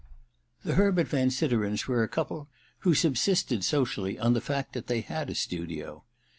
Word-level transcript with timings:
The 0.63 0.73
Herbert 0.73 1.07
Van 1.09 1.29
Siderens 1.29 1.87
were 1.87 2.01
a 2.01 2.07
couple 2.07 2.49
who 2.79 2.95
subsisted, 2.95 3.63
socially, 3.63 4.17
on 4.17 4.33
the 4.33 4.41
fact 4.41 4.73
that 4.73 4.87
they 4.87 5.01
had 5.01 5.29
a 5.29 5.35
studio. 5.35 6.05